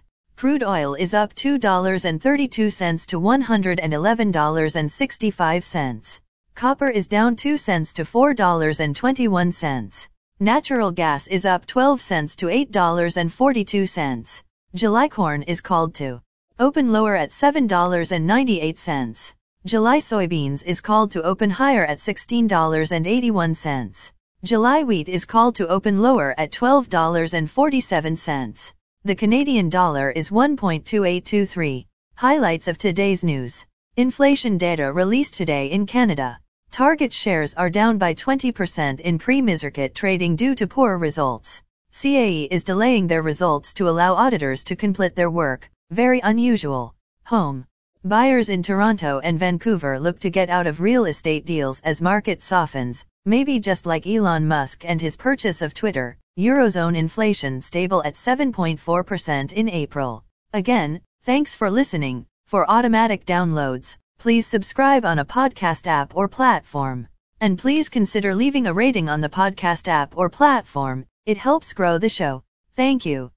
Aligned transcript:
Crude 0.40 0.62
oil 0.62 0.94
is 0.94 1.12
up 1.12 1.34
$2.32 1.34 3.06
to 3.08 3.18
$111.65. 3.20 6.20
Copper 6.54 6.88
is 6.88 7.06
down 7.06 7.36
2 7.36 7.58
cents 7.58 7.92
to 7.92 8.04
$4.21. 8.04 10.08
Natural 10.40 10.92
gas 10.92 11.26
is 11.26 11.44
up 11.44 11.66
12 11.66 12.00
cents 12.00 12.36
to 12.36 12.46
$8.42. 12.46 14.42
July 14.74 15.08
corn 15.10 15.42
is 15.42 15.60
called 15.60 15.94
to 15.96 16.22
open 16.58 16.90
lower 16.90 17.14
at 17.14 17.28
$7.98. 17.32 19.32
July 19.66 19.98
soybeans 19.98 20.62
is 20.64 20.80
called 20.80 21.10
to 21.10 21.22
open 21.22 21.50
higher 21.50 21.84
at 21.84 21.98
$16.81. 21.98 24.10
July 24.42 24.84
wheat 24.84 25.08
is 25.10 25.26
called 25.26 25.54
to 25.56 25.68
open 25.68 26.00
lower 26.00 26.34
at 26.38 26.50
$12.47. 26.50 28.70
The 29.02 29.14
Canadian 29.14 29.70
dollar 29.70 30.10
is 30.10 30.28
1.2823. 30.28 31.86
Highlights 32.16 32.68
of 32.68 32.76
today's 32.76 33.24
news. 33.24 33.64
Inflation 33.96 34.58
data 34.58 34.92
released 34.92 35.32
today 35.38 35.68
in 35.68 35.86
Canada. 35.86 36.38
Target 36.70 37.10
shares 37.14 37.54
are 37.54 37.70
down 37.70 37.96
by 37.96 38.12
20% 38.12 39.00
in 39.00 39.18
pre-market 39.18 39.94
trading 39.94 40.36
due 40.36 40.54
to 40.54 40.66
poor 40.66 40.98
results. 40.98 41.62
CAE 41.94 42.46
is 42.50 42.62
delaying 42.62 43.06
their 43.06 43.22
results 43.22 43.72
to 43.72 43.88
allow 43.88 44.12
auditors 44.12 44.64
to 44.64 44.76
complete 44.76 45.16
their 45.16 45.30
work, 45.30 45.70
very 45.90 46.20
unusual. 46.20 46.94
Home. 47.24 47.64
Buyers 48.04 48.50
in 48.50 48.62
Toronto 48.62 49.18
and 49.20 49.38
Vancouver 49.38 49.98
look 49.98 50.18
to 50.18 50.28
get 50.28 50.50
out 50.50 50.66
of 50.66 50.82
real 50.82 51.06
estate 51.06 51.46
deals 51.46 51.80
as 51.80 52.02
market 52.02 52.42
softens, 52.42 53.06
maybe 53.24 53.60
just 53.60 53.86
like 53.86 54.06
Elon 54.06 54.46
Musk 54.46 54.84
and 54.86 55.00
his 55.00 55.16
purchase 55.16 55.62
of 55.62 55.72
Twitter, 55.72 56.18
Eurozone 56.38 56.96
inflation 56.96 57.60
stable 57.60 58.04
at 58.04 58.14
7.4% 58.14 59.52
in 59.52 59.68
April. 59.68 60.22
Again, 60.52 61.00
thanks 61.24 61.56
for 61.56 61.68
listening. 61.68 62.24
For 62.46 62.70
automatic 62.70 63.26
downloads, 63.26 63.96
please 64.18 64.46
subscribe 64.46 65.04
on 65.04 65.18
a 65.18 65.24
podcast 65.24 65.88
app 65.88 66.14
or 66.14 66.28
platform. 66.28 67.08
And 67.40 67.58
please 67.58 67.88
consider 67.88 68.32
leaving 68.36 68.68
a 68.68 68.72
rating 68.74 69.08
on 69.08 69.20
the 69.22 69.28
podcast 69.28 69.88
app 69.88 70.16
or 70.16 70.30
platform, 70.30 71.04
it 71.26 71.36
helps 71.36 71.72
grow 71.72 71.98
the 71.98 72.08
show. 72.08 72.44
Thank 72.76 73.04
you. 73.04 73.32